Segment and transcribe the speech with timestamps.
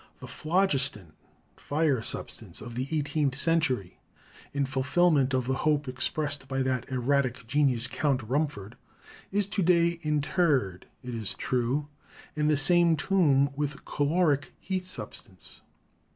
[0.19, 1.13] The "phlogiston"
[1.55, 3.99] (fire substance) of the eight eenth century,
[4.51, 8.77] in fulfilment of the hope expressed by that erratic genius, Count Rumford,
[9.31, 11.87] is to day interred, it is true,
[12.35, 15.61] in the same tomb with "caloric" (heat substance).